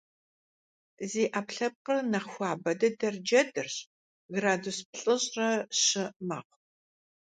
Зи 1.09 1.23
Ӏэпкълъэпкъыр 1.31 1.97
нэхъ 2.11 2.27
хуабэ 2.31 2.71
дыдэр 2.79 3.15
джэдырщ- 3.25 3.75
градус 4.35 4.77
плӏыщӏрэ 4.91 5.49
щы 5.83 6.03
мэхъу. 6.27 6.57